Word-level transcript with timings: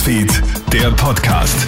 Newsfeed, 0.00 0.42
der 0.72 0.90
Podcast. 0.92 1.66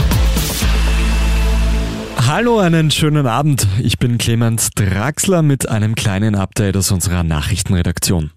Hallo, 2.16 2.60
einen 2.60 2.90
schönen 2.90 3.26
Abend. 3.26 3.66
Ich 3.82 3.98
bin 3.98 4.16
Clemens 4.16 4.70
Draxler 4.70 5.42
mit 5.42 5.68
einem 5.68 5.94
kleinen 5.94 6.34
Update 6.34 6.78
aus 6.78 6.90
unserer 6.92 7.24
Nachrichtenredaktion. 7.24 8.30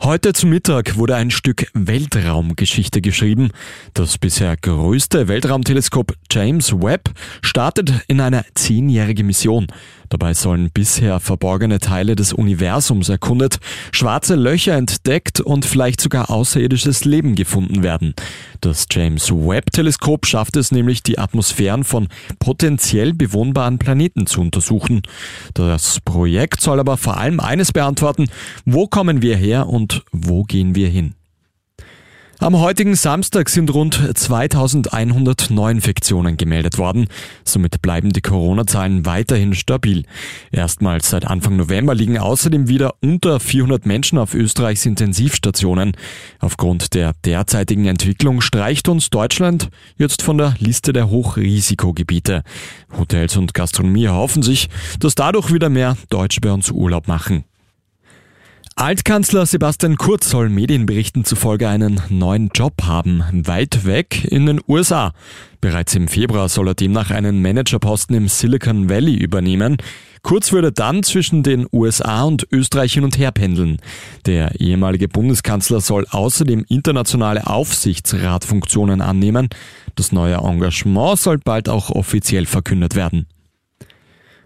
Heute 0.00 0.32
zu 0.32 0.46
Mittag 0.46 0.96
wurde 0.96 1.16
ein 1.16 1.32
Stück 1.32 1.66
Weltraumgeschichte 1.74 3.00
geschrieben. 3.00 3.50
Das 3.94 4.16
bisher 4.16 4.56
größte 4.56 5.26
Weltraumteleskop 5.26 6.14
James 6.30 6.72
Webb 6.72 7.10
startet 7.42 7.92
in 8.06 8.20
eine 8.20 8.44
zehnjährige 8.54 9.24
Mission. 9.24 9.66
Dabei 10.08 10.32
sollen 10.32 10.70
bisher 10.72 11.20
verborgene 11.20 11.80
Teile 11.80 12.16
des 12.16 12.32
Universums 12.32 13.08
erkundet, 13.10 13.58
schwarze 13.92 14.36
Löcher 14.36 14.74
entdeckt 14.74 15.40
und 15.40 15.66
vielleicht 15.66 16.00
sogar 16.00 16.30
außerirdisches 16.30 17.04
Leben 17.04 17.34
gefunden 17.34 17.82
werden. 17.82 18.14
Das 18.60 18.86
James 18.90 19.30
Webb 19.30 19.70
Teleskop 19.72 20.26
schafft 20.26 20.56
es 20.56 20.72
nämlich, 20.72 21.02
die 21.02 21.18
Atmosphären 21.18 21.84
von 21.84 22.08
potenziell 22.38 23.12
bewohnbaren 23.12 23.78
Planeten 23.78 24.26
zu 24.26 24.40
untersuchen. 24.40 25.02
Das 25.54 26.00
Projekt 26.00 26.62
soll 26.62 26.80
aber 26.80 26.96
vor 26.96 27.18
allem 27.18 27.40
eines 27.40 27.72
beantworten, 27.72 28.30
wo 28.64 28.86
kommen 28.86 29.20
wir 29.20 29.36
her 29.36 29.66
und 29.88 30.02
wo 30.12 30.44
gehen 30.44 30.74
wir 30.74 30.88
hin? 30.88 31.14
Am 32.40 32.56
heutigen 32.60 32.94
Samstag 32.94 33.48
sind 33.48 33.74
rund 33.74 34.00
2100 34.16 35.50
Neuinfektionen 35.50 36.36
gemeldet 36.36 36.78
worden. 36.78 37.08
Somit 37.42 37.82
bleiben 37.82 38.12
die 38.12 38.20
Corona-Zahlen 38.20 39.04
weiterhin 39.06 39.54
stabil. 39.54 40.04
Erstmals 40.52 41.10
seit 41.10 41.26
Anfang 41.26 41.56
November 41.56 41.96
liegen 41.96 42.16
außerdem 42.16 42.68
wieder 42.68 42.94
unter 43.00 43.40
400 43.40 43.86
Menschen 43.86 44.18
auf 44.18 44.34
Österreichs 44.34 44.86
Intensivstationen. 44.86 45.96
Aufgrund 46.38 46.94
der 46.94 47.14
derzeitigen 47.24 47.86
Entwicklung 47.86 48.40
streicht 48.40 48.88
uns 48.88 49.10
Deutschland 49.10 49.68
jetzt 49.96 50.22
von 50.22 50.38
der 50.38 50.54
Liste 50.60 50.92
der 50.92 51.10
Hochrisikogebiete. 51.10 52.44
Hotels 52.96 53.36
und 53.36 53.52
Gastronomie 53.52 54.10
hoffen 54.10 54.44
sich, 54.44 54.68
dass 55.00 55.16
dadurch 55.16 55.52
wieder 55.52 55.70
mehr 55.70 55.96
Deutsche 56.08 56.40
bei 56.40 56.52
uns 56.52 56.70
Urlaub 56.70 57.08
machen. 57.08 57.47
Altkanzler 58.78 59.44
Sebastian 59.44 59.96
Kurz 59.96 60.30
soll 60.30 60.50
Medienberichten 60.50 61.24
zufolge 61.24 61.68
einen 61.68 62.00
neuen 62.10 62.50
Job 62.54 62.74
haben, 62.84 63.24
weit 63.32 63.84
weg 63.84 64.24
in 64.24 64.46
den 64.46 64.60
USA. 64.68 65.14
Bereits 65.60 65.96
im 65.96 66.06
Februar 66.06 66.48
soll 66.48 66.68
er 66.68 66.74
demnach 66.76 67.10
einen 67.10 67.42
Managerposten 67.42 68.14
im 68.14 68.28
Silicon 68.28 68.88
Valley 68.88 69.16
übernehmen. 69.16 69.78
Kurz 70.22 70.52
würde 70.52 70.70
dann 70.70 71.02
zwischen 71.02 71.42
den 71.42 71.66
USA 71.72 72.22
und 72.22 72.46
Österreich 72.52 72.92
hin 72.92 73.02
und 73.02 73.18
her 73.18 73.32
pendeln. 73.32 73.78
Der 74.26 74.60
ehemalige 74.60 75.08
Bundeskanzler 75.08 75.80
soll 75.80 76.06
außerdem 76.08 76.64
internationale 76.68 77.48
Aufsichtsratfunktionen 77.48 79.00
annehmen. 79.00 79.48
Das 79.96 80.12
neue 80.12 80.36
Engagement 80.36 81.18
soll 81.18 81.38
bald 81.38 81.68
auch 81.68 81.90
offiziell 81.90 82.46
verkündet 82.46 82.94
werden. 82.94 83.26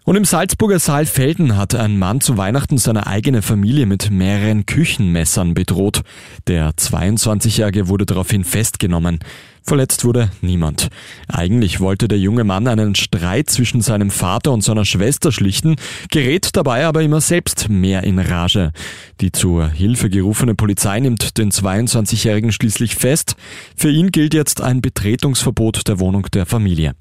Und 0.04 0.16
im 0.16 0.24
Salzburger 0.24 0.80
Saalfelden 0.80 1.56
hat 1.56 1.76
ein 1.76 1.96
Mann 1.96 2.20
zu 2.20 2.36
Weihnachten 2.36 2.76
seine 2.76 3.06
eigene 3.06 3.40
Familie 3.40 3.86
mit 3.86 4.10
mehreren 4.10 4.66
Küchenmessern 4.66 5.54
bedroht. 5.54 6.02
Der 6.48 6.72
22-Jährige 6.72 7.86
wurde 7.86 8.04
daraufhin 8.04 8.42
festgenommen. 8.42 9.20
Verletzt 9.62 10.04
wurde 10.04 10.30
niemand. 10.40 10.88
Eigentlich 11.28 11.78
wollte 11.78 12.08
der 12.08 12.18
junge 12.18 12.42
Mann 12.42 12.66
einen 12.66 12.96
Streit 12.96 13.48
zwischen 13.48 13.80
seinem 13.80 14.10
Vater 14.10 14.50
und 14.50 14.64
seiner 14.64 14.84
Schwester 14.84 15.30
schlichten, 15.30 15.76
gerät 16.10 16.56
dabei 16.56 16.84
aber 16.84 17.02
immer 17.02 17.20
selbst 17.20 17.68
mehr 17.68 18.02
in 18.02 18.18
Rage. 18.18 18.72
Die 19.20 19.30
zur 19.30 19.68
Hilfe 19.68 20.10
gerufene 20.10 20.56
Polizei 20.56 20.98
nimmt 20.98 21.38
den 21.38 21.52
22-Jährigen 21.52 22.50
schließlich 22.50 22.96
fest. 22.96 23.36
Für 23.76 23.90
ihn 23.90 24.10
gilt 24.10 24.34
jetzt 24.34 24.60
ein 24.60 24.82
Betretungsverbot 24.82 25.86
der 25.86 26.00
Wohnung 26.00 26.26
der 26.32 26.44
Familie. 26.44 26.94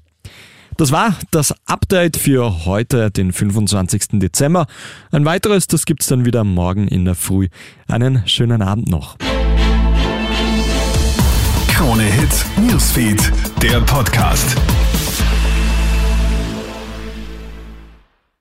Das 0.82 0.90
war 0.90 1.14
das 1.30 1.54
Update 1.66 2.16
für 2.16 2.64
heute, 2.64 3.12
den 3.12 3.32
25. 3.32 4.18
Dezember. 4.18 4.66
Ein 5.12 5.24
weiteres, 5.24 5.68
das 5.68 5.84
gibt's 5.84 6.08
dann 6.08 6.24
wieder 6.24 6.42
morgen 6.42 6.88
in 6.88 7.04
der 7.04 7.14
Früh. 7.14 7.46
Einen 7.86 8.26
schönen 8.26 8.62
Abend 8.62 8.90
noch. 8.90 9.16
Krone 11.68 12.02
Hits, 12.02 12.46
Newsfeed, 12.56 13.30
der 13.62 13.80
Podcast. 13.82 14.56